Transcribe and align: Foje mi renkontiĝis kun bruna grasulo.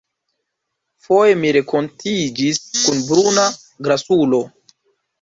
Foje 1.07 1.35
mi 1.43 1.51
renkontiĝis 1.59 2.63
kun 2.81 3.07
bruna 3.13 3.47
grasulo. 3.89 4.45